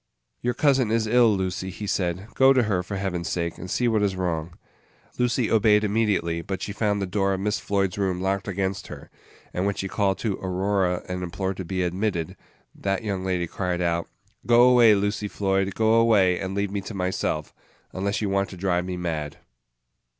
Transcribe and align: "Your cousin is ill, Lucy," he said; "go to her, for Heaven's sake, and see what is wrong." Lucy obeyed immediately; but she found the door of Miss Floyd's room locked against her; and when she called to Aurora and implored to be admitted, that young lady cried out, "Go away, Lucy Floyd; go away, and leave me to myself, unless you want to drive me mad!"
"Your 0.41 0.55
cousin 0.55 0.89
is 0.89 1.05
ill, 1.05 1.37
Lucy," 1.37 1.69
he 1.69 1.85
said; 1.85 2.25
"go 2.33 2.53
to 2.53 2.63
her, 2.63 2.81
for 2.81 2.95
Heaven's 2.95 3.29
sake, 3.29 3.59
and 3.59 3.69
see 3.69 3.87
what 3.87 4.01
is 4.01 4.15
wrong." 4.15 4.57
Lucy 5.19 5.51
obeyed 5.51 5.83
immediately; 5.83 6.41
but 6.41 6.59
she 6.63 6.73
found 6.73 6.99
the 6.99 7.05
door 7.05 7.35
of 7.35 7.39
Miss 7.39 7.59
Floyd's 7.59 7.99
room 7.99 8.19
locked 8.19 8.47
against 8.47 8.87
her; 8.87 9.11
and 9.53 9.67
when 9.67 9.75
she 9.75 9.87
called 9.87 10.17
to 10.17 10.37
Aurora 10.39 11.03
and 11.07 11.21
implored 11.21 11.57
to 11.57 11.65
be 11.65 11.83
admitted, 11.83 12.35
that 12.73 13.03
young 13.03 13.23
lady 13.23 13.45
cried 13.45 13.79
out, 13.79 14.09
"Go 14.47 14.63
away, 14.69 14.95
Lucy 14.95 15.27
Floyd; 15.27 15.75
go 15.75 15.93
away, 15.93 16.39
and 16.39 16.55
leave 16.55 16.71
me 16.71 16.81
to 16.81 16.95
myself, 16.95 17.53
unless 17.93 18.21
you 18.23 18.29
want 18.31 18.49
to 18.49 18.57
drive 18.57 18.85
me 18.85 18.97
mad!" 18.97 19.37